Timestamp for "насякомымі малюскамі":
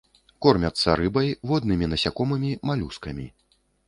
1.91-3.27